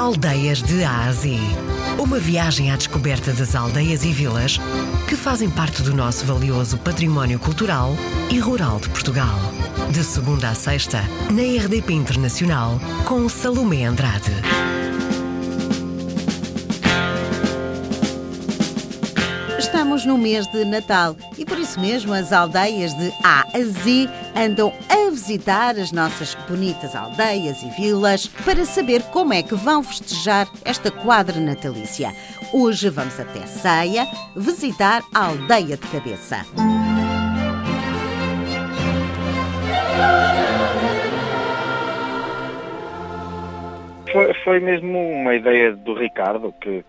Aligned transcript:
Aldeias 0.00 0.62
de 0.62 0.82
Ásia. 0.82 1.38
Uma 1.98 2.18
viagem 2.18 2.72
à 2.72 2.76
descoberta 2.76 3.34
das 3.34 3.54
aldeias 3.54 4.02
e 4.02 4.10
vilas 4.10 4.58
que 5.06 5.14
fazem 5.14 5.50
parte 5.50 5.82
do 5.82 5.94
nosso 5.94 6.24
valioso 6.24 6.78
património 6.78 7.38
cultural 7.38 7.94
e 8.30 8.38
rural 8.38 8.80
de 8.80 8.88
Portugal. 8.88 9.38
De 9.90 10.02
segunda 10.02 10.48
a 10.48 10.54
sexta, 10.54 11.02
na 11.30 11.42
RDP 11.42 11.92
Internacional, 11.92 12.80
com 13.04 13.28
Salomé 13.28 13.84
Andrade. 13.84 14.32
Estamos 19.58 20.06
no 20.06 20.16
mês 20.16 20.46
de 20.46 20.64
Natal 20.64 21.14
e 21.36 21.44
por 21.44 21.58
isso 21.58 21.78
mesmo 21.78 22.14
as 22.14 22.32
aldeias 22.32 22.94
de 22.94 23.12
A 23.22 23.42
a 23.42 23.62
Z 23.62 24.08
andam 24.34 24.72
visitar 25.20 25.76
as 25.76 25.92
nossas 25.92 26.34
bonitas 26.48 26.96
aldeias 26.96 27.62
e 27.62 27.68
vilas 27.78 28.26
para 28.26 28.64
saber 28.64 29.02
como 29.12 29.34
é 29.34 29.42
que 29.42 29.54
vão 29.54 29.82
festejar 29.82 30.46
esta 30.64 30.90
quadra 30.90 31.38
natalícia. 31.38 32.08
Hoje 32.54 32.88
vamos 32.88 33.20
até 33.20 33.40
Ceia 33.46 34.06
visitar 34.34 35.02
a 35.14 35.26
aldeia 35.26 35.76
de 35.76 35.86
Cabeça. 35.88 36.38
Foi, 44.10 44.34
foi 44.42 44.60
mesmo 44.60 44.98
uma 44.98 45.34
ideia 45.34 45.76
do 45.76 45.94
Ricardo 45.94 46.52
que 46.62 46.82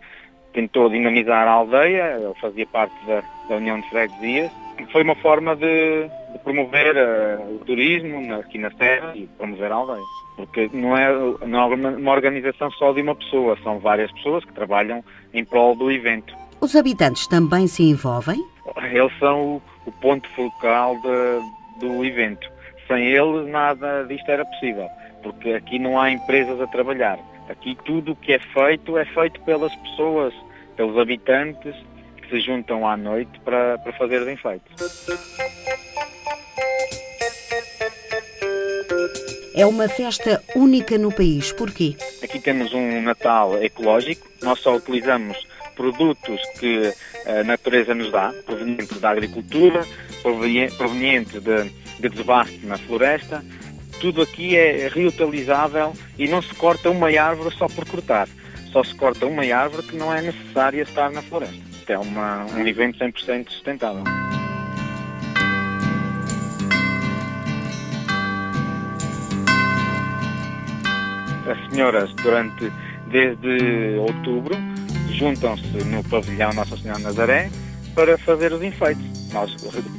tentou 0.54 0.90
dinamizar 0.90 1.48
a 1.48 1.52
aldeia, 1.52 2.16
ele 2.18 2.34
fazia 2.40 2.66
parte 2.68 2.96
da, 3.06 3.22
da 3.50 3.56
União 3.58 3.80
de 3.80 3.90
Freguesias. 3.90 4.52
Foi 4.92 5.04
uma 5.04 5.16
forma 5.16 5.56
de, 5.56 6.08
de 6.34 6.40
promover 6.44 6.96
uh, 6.96 7.56
o 7.56 7.60
turismo 7.60 8.22
na, 8.22 8.38
aqui 8.38 8.58
na 8.58 8.72
Serra 8.72 9.14
e 9.16 9.28
promover 9.38 9.72
a 9.72 9.76
aldeia. 9.76 10.02
Porque 10.36 10.70
não 10.74 10.98
é, 10.98 11.14
não 11.46 11.60
é 11.60 11.76
uma 11.76 12.12
organização 12.12 12.72
só 12.72 12.94
de 12.94 13.02
uma 13.02 13.16
pessoa, 13.16 13.58
são 13.64 13.80
várias 13.80 14.12
pessoas 14.14 14.44
que 14.46 14.54
trabalham 14.54 15.04
em 15.34 15.44
prol 15.46 15.76
do 15.76 15.92
evento. 15.92 16.36
Os 16.60 16.76
habitantes 16.76 17.28
também 17.28 17.68
se 17.68 17.84
envolvem? 17.84 18.44
Eles 18.92 19.12
são 19.20 19.56
o, 19.56 19.62
o 19.86 19.92
ponto 19.92 20.28
focal 20.30 20.96
de, 21.02 21.86
do 21.86 22.06
evento. 22.06 22.50
Sem 22.88 23.08
eles 23.08 23.48
nada 23.50 24.04
disto 24.04 24.30
era 24.30 24.46
possível, 24.46 24.88
porque 25.22 25.50
aqui 25.52 25.80
não 25.80 26.00
há 26.00 26.12
empresas 26.12 26.60
a 26.60 26.68
trabalhar 26.68 27.20
Aqui 27.52 27.78
tudo 27.84 28.14
o 28.14 28.16
que 28.16 28.32
é 28.32 28.40
feito 28.40 28.98
é 28.98 29.04
feito 29.04 29.42
pelas 29.42 29.76
pessoas, 29.76 30.34
pelos 30.78 30.98
habitantes 30.98 31.76
se 32.32 32.40
juntam 32.40 32.88
à 32.88 32.98
noite 32.98 33.40
para, 33.42 33.78
para 33.78 33.94
fazer 33.94 34.22
os 34.22 34.28
enfeites. 34.28 34.72
É 39.56 39.66
uma 39.66 39.88
festa 39.88 40.42
única 40.56 40.98
no 40.98 41.12
país. 41.12 41.52
Porquê? 41.52 41.96
Aqui 42.24 42.40
temos 42.40 42.74
um 42.74 43.02
Natal 43.04 43.62
ecológico. 43.62 44.28
Nós 44.42 44.60
só 44.60 44.76
utilizamos 44.76 45.38
produtos 45.76 46.42
que 46.60 46.92
a 47.28 47.44
natureza 47.44 47.94
nos 47.94 48.12
dá, 48.12 48.34
provenientes 48.46 49.00
da 49.00 49.10
agricultura, 49.12 49.86
provenientes 50.78 51.44
de, 51.44 51.70
de 52.00 52.10
desbaste 52.10 52.66
na 52.66 52.78
floresta 52.78 53.44
tudo 54.02 54.24
aqui 54.24 54.58
é 54.58 54.88
reutilizável 54.88 55.94
e 56.18 56.28
não 56.28 56.42
se 56.42 56.54
corta 56.56 56.90
uma 56.90 57.08
árvore 57.08 57.56
só 57.56 57.68
por 57.68 57.88
cortar. 57.88 58.28
Só 58.72 58.84
se 58.84 58.96
corta 58.96 59.28
uma 59.28 59.44
árvore 59.44 59.86
que 59.86 59.96
não 59.96 60.12
é 60.12 60.24
necessária 60.24 60.82
estar 60.82 61.12
na 61.12 61.22
floresta. 61.22 61.71
É 61.88 61.98
uma, 61.98 62.46
um 62.46 62.66
evento 62.66 62.98
100% 63.00 63.50
sustentável. 63.50 64.04
As 71.50 71.70
senhoras, 71.70 72.14
durante 72.16 72.72
desde 73.08 73.98
outubro, 74.00 74.56
juntam-se 75.10 75.84
no 75.84 76.04
pavilhão 76.06 76.54
Nossa 76.54 76.78
Senhora 76.78 77.00
Nazaré 77.00 77.50
para 77.94 78.18
fazer 78.18 78.54
os 78.54 78.64
enfeites. 78.64 79.32
Nós 79.34 79.54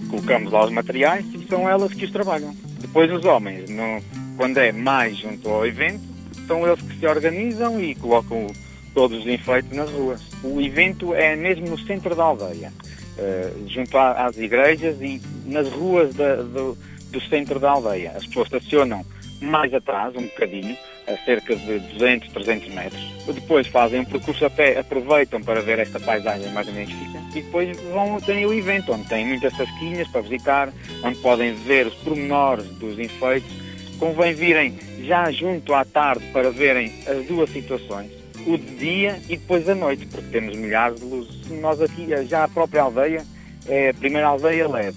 colocamos 0.09 0.51
lá 0.51 0.65
os 0.65 0.73
materiais 0.73 1.27
e 1.35 1.47
são 1.47 1.69
elas 1.69 1.93
que 1.93 2.07
os 2.07 2.11
trabalham. 2.11 2.55
Depois 2.81 3.13
os 3.13 3.25
homens, 3.25 3.69
no, 3.69 4.03
quando 4.37 4.59
é 4.59 4.73
mais 4.73 5.17
junto 5.19 5.49
ao 5.49 5.67
evento, 5.67 6.03
são 6.47 6.67
eles 6.67 6.81
que 6.81 6.99
se 6.99 7.07
organizam 7.07 7.81
e 7.81 7.95
colocam 7.95 8.47
todos 8.95 9.21
os 9.21 9.27
enfeites 9.27 9.73
nas 9.77 9.91
ruas. 9.91 10.32
O 10.43 10.61
evento 10.61 11.15
é 11.15 11.37
mesmo 11.37 11.69
no 11.69 11.79
centro 11.79 12.15
da 12.15 12.25
aldeia, 12.25 12.73
uh, 13.19 13.69
junto 13.69 13.97
às 13.97 14.37
igrejas 14.37 15.01
e 15.01 15.21
nas 15.47 15.69
ruas 15.69 16.15
da, 16.15 16.37
do, 16.37 16.77
do 17.11 17.21
centro 17.29 17.61
da 17.61 17.71
aldeia. 17.71 18.13
As 18.17 18.27
pessoas 18.27 18.47
estacionam 18.47 19.05
mais 19.41 19.73
atrás, 19.75 20.15
um 20.17 20.23
bocadinho, 20.23 20.77
a 21.07 21.17
cerca 21.25 21.55
de 21.57 21.79
200, 21.79 22.33
300 22.33 22.75
metros. 22.75 23.13
Depois 23.27 23.67
fazem 23.67 24.01
um 24.01 24.05
percurso 24.05 24.45
a 24.45 24.51
pé, 24.51 24.79
aproveitam 24.79 25.43
para 25.43 25.61
ver 25.61 25.79
esta 25.79 25.99
paisagem 25.99 26.51
magnífica 26.53 27.19
e 27.35 27.43
depois 27.43 27.77
vão 27.93 28.21
ter 28.21 28.45
o 28.47 28.53
evento, 28.53 28.93
onde 28.93 29.09
tem 29.09 29.27
muitas 29.27 29.55
sasquinhas 29.57 30.09
para 30.09 30.21
visitar, 30.21 30.73
onde 31.03 31.19
podem 31.19 31.55
ver 31.55 31.87
os 31.87 31.95
pormenores 31.95 32.67
dos 32.79 32.99
enfeites. 32.99 33.51
Convém 33.99 34.35
virem 34.35 34.79
já 35.05 35.31
junto 35.31 35.73
à 35.75 35.85
tarde 35.85 36.25
para 36.33 36.51
verem 36.51 36.93
as 37.07 37.25
duas 37.27 37.51
situações, 37.51 38.11
o 38.47 38.59
de 38.59 38.77
dia 38.77 39.21
e 39.29 39.37
depois 39.37 39.69
à 39.69 39.75
noite, 39.75 40.07
porque 40.07 40.29
temos 40.29 40.57
milhares 40.57 41.01
de 41.01 41.07
luzes. 41.07 41.49
Nós 41.61 41.81
aqui, 41.81 42.09
já 42.27 42.45
a 42.45 42.49
própria 42.49 42.83
aldeia, 42.83 43.25
é 43.67 43.91
a 43.91 43.95
primeira 43.95 44.27
aldeia 44.27 44.69
LED, 44.69 44.97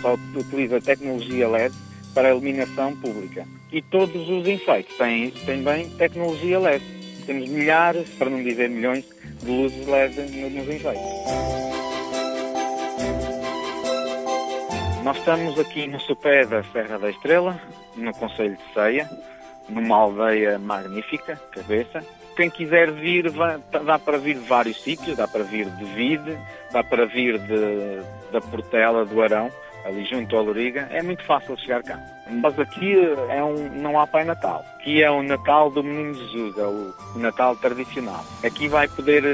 só 0.00 0.14
utiliza 0.34 0.80
tecnologia 0.80 1.48
LED 1.48 1.74
para 2.14 2.28
a 2.28 2.30
iluminação 2.30 2.96
pública. 2.96 3.46
E 3.70 3.82
todos 3.82 4.28
os 4.28 4.46
enfeites 4.46 4.96
têm 4.96 5.30
também 5.44 5.90
tecnologia 5.90 6.58
LED. 6.58 6.84
Temos 7.26 7.48
milhares, 7.48 8.08
para 8.10 8.30
não 8.30 8.42
dizer 8.42 8.70
milhões, 8.70 9.04
de 9.42 9.50
luzes 9.50 9.86
LED 9.86 10.20
nos 10.50 10.68
enfeites. 10.68 11.02
Nós 15.02 15.18
estamos 15.18 15.58
aqui 15.58 15.86
no 15.86 16.00
sopé 16.00 16.44
da 16.46 16.64
Serra 16.64 16.98
da 16.98 17.10
Estrela, 17.10 17.60
no 17.96 18.12
Conselho 18.14 18.56
de 18.56 18.74
Ceia, 18.74 19.08
numa 19.68 19.96
aldeia 19.96 20.58
magnífica, 20.58 21.40
cabeça. 21.52 22.02
Quem 22.36 22.50
quiser 22.50 22.90
vir, 22.92 23.32
dá 23.84 23.98
para 23.98 24.18
vir 24.18 24.34
de 24.34 24.46
vários 24.46 24.82
sítios, 24.82 25.16
dá 25.16 25.26
para 25.26 25.42
vir 25.42 25.66
de 25.70 25.84
Vide, 25.86 26.38
dá 26.70 26.84
para 26.84 27.06
vir 27.06 27.38
de, 27.38 28.02
da 28.30 28.40
Portela 28.42 29.06
do 29.06 29.22
Arão, 29.22 29.50
ali 29.86 30.04
junto 30.04 30.36
ao 30.36 30.42
Loriga, 30.42 30.86
é 30.90 31.02
muito 31.02 31.24
fácil 31.24 31.56
chegar 31.56 31.82
cá. 31.82 31.98
Mas 32.28 32.58
aqui 32.58 32.94
é 33.30 33.42
um, 33.42 33.70
não 33.80 33.98
há 33.98 34.06
Pai 34.06 34.24
Natal. 34.24 34.64
Aqui 34.74 35.02
é 35.02 35.10
o 35.10 35.22
Natal 35.22 35.70
do 35.70 35.82
Menino 35.82 36.12
Jesus, 36.14 36.58
é 36.58 36.66
o 36.66 36.92
Natal 37.16 37.56
tradicional. 37.56 38.24
Aqui 38.44 38.68
vai 38.68 38.88
poder, 38.88 39.24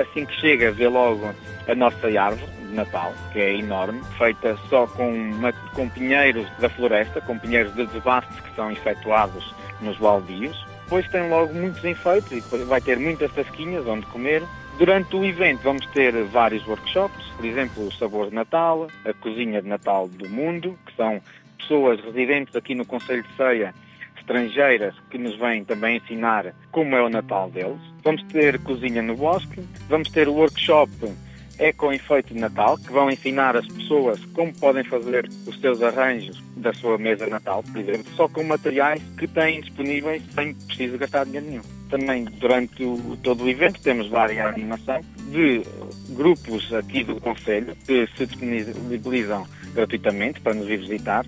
assim 0.00 0.24
que 0.24 0.34
chega, 0.34 0.70
ver 0.70 0.88
logo 0.88 1.34
a 1.66 1.74
nossa 1.74 2.06
árvore 2.20 2.52
de 2.52 2.74
Natal, 2.74 3.12
que 3.32 3.40
é 3.40 3.56
enorme, 3.56 4.00
feita 4.18 4.56
só 4.68 4.86
com, 4.86 5.32
com 5.74 5.88
pinheiros 5.88 6.46
da 6.58 6.68
floresta, 6.68 7.20
com 7.22 7.38
pinheiros 7.38 7.74
de 7.74 7.86
desbastes 7.86 8.38
que 8.40 8.54
são 8.54 8.70
efetuados 8.70 9.54
nos 9.80 9.96
baldios. 9.96 10.73
Depois 10.84 11.08
tem 11.08 11.28
logo 11.28 11.52
muitos 11.52 11.84
enfeites 11.84 12.32
e 12.32 12.64
vai 12.64 12.80
ter 12.80 12.98
muitas 12.98 13.32
tasquinhas 13.32 13.86
onde 13.86 14.06
comer 14.06 14.42
Durante 14.78 15.14
o 15.14 15.24
evento 15.24 15.62
vamos 15.62 15.86
ter 15.86 16.12
vários 16.24 16.66
workshops, 16.66 17.24
por 17.36 17.44
exemplo, 17.44 17.86
o 17.86 17.92
Sabor 17.92 18.28
de 18.28 18.34
Natal, 18.34 18.88
a 19.04 19.12
Cozinha 19.12 19.62
de 19.62 19.68
Natal 19.68 20.08
do 20.08 20.28
Mundo, 20.28 20.76
que 20.84 20.96
são 20.96 21.22
pessoas 21.56 22.00
residentes 22.00 22.56
aqui 22.56 22.74
no 22.74 22.84
Conselho 22.84 23.22
de 23.22 23.36
Ceia, 23.36 23.72
estrangeiras, 24.18 24.92
que 25.10 25.16
nos 25.16 25.36
vêm 25.36 25.64
também 25.64 25.98
ensinar 25.98 26.52
como 26.72 26.96
é 26.96 27.02
o 27.02 27.08
Natal 27.08 27.48
deles. 27.50 27.78
Vamos 28.02 28.24
ter 28.24 28.58
Cozinha 28.64 29.00
no 29.00 29.14
Bosque, 29.14 29.62
vamos 29.88 30.10
ter 30.10 30.26
o 30.26 30.34
workshop 30.34 30.90
Eco 31.58 31.92
Enfeite 31.92 32.34
de 32.34 32.40
Natal, 32.40 32.78
que 32.78 32.92
vão 32.92 33.10
ensinar 33.10 33.56
as 33.56 33.66
pessoas 33.66 34.24
como 34.34 34.52
podem 34.54 34.84
fazer 34.84 35.28
os 35.46 35.60
seus 35.60 35.82
arranjos 35.82 36.42
da 36.56 36.72
sua 36.72 36.98
mesa 36.98 37.26
Natal, 37.26 37.62
por 37.62 37.80
exemplo, 37.80 38.12
só 38.14 38.28
com 38.28 38.42
materiais 38.44 39.02
que 39.18 39.26
têm 39.26 39.60
disponíveis 39.60 40.22
sem 40.34 40.54
preciso 40.54 40.98
gastar 40.98 41.24
dinheiro 41.24 41.46
nenhum 41.46 41.84
também 41.94 42.24
durante 42.24 42.82
o, 42.82 43.16
todo 43.22 43.44
o 43.44 43.48
evento 43.48 43.80
temos 43.80 44.08
várias 44.08 44.44
animação 44.44 45.00
de 45.30 45.62
grupos 46.10 46.72
aqui 46.72 47.04
do 47.04 47.20
Conselho 47.20 47.76
que 47.86 48.08
se 48.16 48.26
disponibilizam 48.26 49.46
gratuitamente 49.72 50.40
para 50.40 50.54
nos 50.54 50.66
vir 50.66 50.80
visitar. 50.80 51.24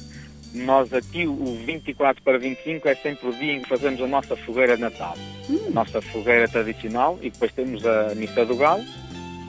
Nós 0.54 0.92
aqui, 0.92 1.26
o 1.26 1.56
24 1.66 2.22
para 2.22 2.38
25, 2.38 2.88
é 2.88 2.94
sempre 2.94 3.28
o 3.28 3.32
dia 3.32 3.52
em 3.52 3.60
que 3.60 3.68
fazemos 3.68 4.00
a 4.00 4.06
nossa 4.06 4.34
fogueira 4.36 4.74
de 4.74 4.82
Natal. 4.82 5.14
Hum. 5.50 5.70
Nossa 5.72 6.00
fogueira 6.00 6.48
tradicional 6.48 7.18
e 7.20 7.30
depois 7.30 7.52
temos 7.52 7.84
a 7.84 8.14
missa 8.14 8.44
do 8.44 8.56
galo. 8.56 8.82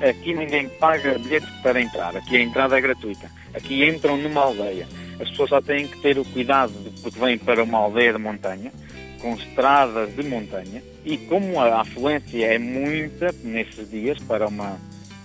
Aqui 0.01 0.33
ninguém 0.33 0.69
paga 0.69 1.17
bilhete 1.17 1.47
para 1.63 1.81
entrar, 1.81 2.15
aqui 2.15 2.37
a 2.37 2.41
entrada 2.41 2.77
é 2.77 2.81
gratuita. 2.81 3.31
Aqui 3.53 3.83
entram 3.83 4.17
numa 4.17 4.41
aldeia. 4.41 4.87
As 5.19 5.29
pessoas 5.31 5.49
só 5.49 5.61
têm 5.61 5.87
que 5.87 5.99
ter 6.01 6.19
o 6.19 6.25
cuidado, 6.25 6.73
porque 7.01 7.19
vêm 7.19 7.37
para 7.37 7.63
uma 7.63 7.79
aldeia 7.79 8.13
de 8.13 8.19
montanha, 8.19 8.71
com 9.19 9.33
estradas 9.33 10.15
de 10.15 10.23
montanha 10.23 10.83
e 11.03 11.17
como 11.17 11.59
a 11.59 11.81
afluência 11.81 12.45
é 12.45 12.59
muita 12.59 13.33
nesses 13.43 13.89
dias 13.89 14.19
para 14.19 14.47
uma, 14.47 14.77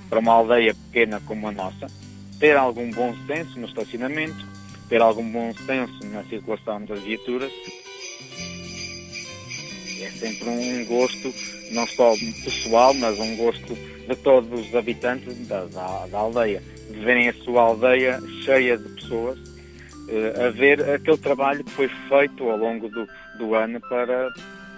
para 0.08 0.18
uma 0.18 0.32
aldeia 0.32 0.74
pequena 0.74 1.20
como 1.26 1.48
a 1.48 1.52
nossa, 1.52 1.86
ter 2.38 2.56
algum 2.56 2.90
bom 2.90 3.14
senso 3.26 3.58
no 3.58 3.66
estacionamento, 3.66 4.46
ter 4.88 5.02
algum 5.02 5.30
bom 5.30 5.52
senso 5.66 5.98
na 6.06 6.24
circulação 6.24 6.84
das 6.84 7.00
viaturas. 7.00 7.52
É 10.04 10.10
sempre 10.10 10.48
um 10.48 10.84
gosto, 10.86 11.32
não 11.72 11.86
só 11.86 12.12
pessoal, 12.44 12.94
mas 12.94 13.18
um 13.18 13.36
gosto 13.36 13.74
de 14.06 14.16
todos 14.16 14.60
os 14.60 14.74
habitantes 14.74 15.46
da, 15.46 15.64
da, 15.66 16.06
da 16.06 16.18
aldeia, 16.18 16.62
de 16.90 16.98
verem 17.00 17.28
a 17.28 17.34
sua 17.34 17.62
aldeia 17.62 18.20
cheia 18.44 18.76
de 18.76 18.88
pessoas, 18.94 19.38
uh, 19.38 20.46
a 20.46 20.50
ver 20.50 20.82
aquele 20.90 21.18
trabalho 21.18 21.64
que 21.64 21.70
foi 21.70 21.88
feito 22.08 22.48
ao 22.48 22.56
longo 22.56 22.88
do, 22.88 23.06
do 23.38 23.54
ano 23.54 23.80
para, 23.88 24.28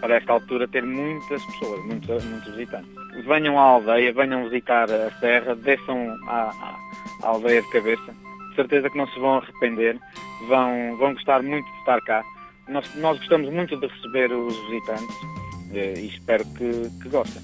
para 0.00 0.16
esta 0.16 0.32
altura 0.32 0.68
ter 0.68 0.82
muitas 0.82 1.42
pessoas, 1.44 1.84
muitos, 1.86 2.24
muitos 2.24 2.54
visitantes. 2.54 2.90
Venham 3.26 3.58
à 3.58 3.62
aldeia, 3.62 4.12
venham 4.12 4.44
visitar 4.44 4.90
a 4.90 5.10
serra, 5.20 5.54
desçam 5.54 6.14
à, 6.26 6.50
à, 6.50 6.78
à 7.22 7.28
aldeia 7.28 7.62
de 7.62 7.70
cabeça, 7.70 8.14
de 8.50 8.54
certeza 8.56 8.90
que 8.90 8.98
não 8.98 9.06
se 9.08 9.18
vão 9.18 9.36
arrepender, 9.36 9.98
vão, 10.48 10.96
vão 10.98 11.14
gostar 11.14 11.42
muito 11.42 11.64
de 11.64 11.78
estar 11.78 12.00
cá. 12.02 12.22
Nós, 12.68 12.88
nós 12.96 13.18
gostamos 13.18 13.52
muito 13.52 13.76
de 13.76 13.86
receber 13.86 14.32
os 14.32 14.56
visitantes 14.68 15.16
eh, 15.74 15.94
e 15.98 16.06
espero 16.06 16.44
que, 16.46 16.90
que 17.02 17.08
gostem. 17.08 17.42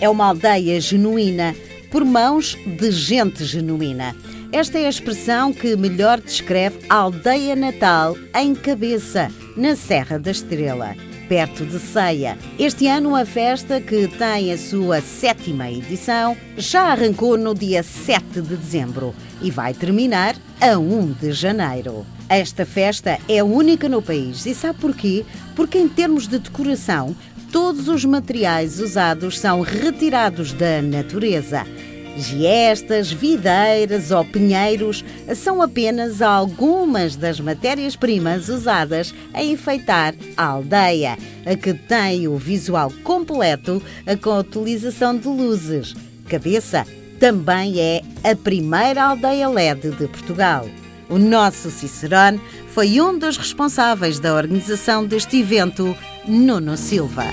É 0.00 0.08
uma 0.08 0.26
aldeia 0.26 0.80
genuína, 0.80 1.54
por 1.90 2.04
mãos 2.04 2.54
de 2.66 2.90
gente 2.90 3.44
genuína. 3.44 4.14
Esta 4.52 4.78
é 4.78 4.86
a 4.86 4.90
expressão 4.90 5.52
que 5.52 5.76
melhor 5.76 6.20
descreve 6.20 6.78
a 6.88 6.96
aldeia 6.96 7.56
natal 7.56 8.16
em 8.34 8.54
cabeça, 8.54 9.28
na 9.56 9.74
Serra 9.74 10.18
da 10.18 10.30
Estrela 10.30 10.94
perto 11.28 11.64
de 11.64 11.78
Ceia. 11.78 12.38
Este 12.58 12.86
ano, 12.86 13.16
a 13.16 13.24
festa, 13.24 13.80
que 13.80 14.08
tem 14.08 14.52
a 14.52 14.58
sua 14.58 15.00
sétima 15.00 15.70
edição, 15.70 16.36
já 16.56 16.92
arrancou 16.92 17.36
no 17.36 17.54
dia 17.54 17.82
7 17.82 18.40
de 18.40 18.56
dezembro 18.56 19.14
e 19.42 19.50
vai 19.50 19.74
terminar 19.74 20.36
a 20.60 20.78
1 20.78 21.12
de 21.12 21.32
janeiro. 21.32 22.06
Esta 22.28 22.64
festa 22.64 23.18
é 23.28 23.42
única 23.42 23.88
no 23.88 24.00
país 24.00 24.46
e 24.46 24.54
sabe 24.54 24.78
porquê? 24.80 25.24
Porque, 25.54 25.78
em 25.78 25.88
termos 25.88 26.26
de 26.26 26.38
decoração, 26.38 27.14
todos 27.52 27.88
os 27.88 28.04
materiais 28.04 28.80
usados 28.80 29.38
são 29.38 29.60
retirados 29.60 30.52
da 30.52 30.82
natureza. 30.82 31.64
Giestas, 32.16 33.10
videiras 33.10 34.10
ou 34.10 34.24
pinheiros 34.24 35.04
são 35.34 35.60
apenas 35.60 36.22
algumas 36.22 37.16
das 37.16 37.40
matérias-primas 37.40 38.48
usadas 38.48 39.14
a 39.32 39.42
enfeitar 39.42 40.14
a 40.36 40.44
aldeia, 40.44 41.18
a 41.44 41.56
que 41.56 41.74
tem 41.74 42.28
o 42.28 42.36
visual 42.36 42.92
completo 43.02 43.82
com 44.22 44.30
a 44.30 44.38
utilização 44.38 45.16
de 45.16 45.26
luzes. 45.26 45.94
Cabeça 46.28 46.86
também 47.18 47.80
é 47.80 48.02
a 48.22 48.36
primeira 48.36 49.04
aldeia 49.04 49.48
LED 49.48 49.90
de 49.90 50.06
Portugal. 50.06 50.68
O 51.08 51.18
nosso 51.18 51.70
Cicerone 51.70 52.40
foi 52.68 53.00
um 53.00 53.18
dos 53.18 53.36
responsáveis 53.36 54.18
da 54.18 54.34
organização 54.34 55.04
deste 55.04 55.40
evento, 55.40 55.96
Nuno 56.26 56.76
Silva. 56.76 57.24